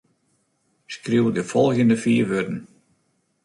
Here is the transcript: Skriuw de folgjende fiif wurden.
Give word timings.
Skriuw 0.93 1.29
de 1.35 1.43
folgjende 1.51 1.97
fiif 2.03 2.27
wurden. 2.31 2.59